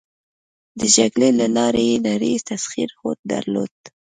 د 0.79 0.81
جګړې 0.95 1.29
له 1.39 1.47
لارې 1.55 1.83
یې 1.89 1.97
نړی 2.09 2.33
تسخیر 2.49 2.89
هوډ 2.99 3.17
درلود. 3.31 3.73